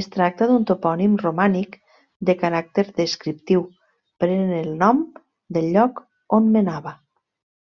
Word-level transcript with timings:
Es 0.00 0.06
tracta 0.16 0.46
d'un 0.50 0.66
topònim 0.70 1.16
romànic 1.22 1.74
de 2.30 2.36
caràcter 2.44 2.86
descriptiu: 3.02 3.66
pren 4.24 4.56
el 4.62 4.72
nom 4.84 5.02
del 5.58 5.70
lloc 5.78 6.02
on 6.40 6.52
menava. 6.60 6.96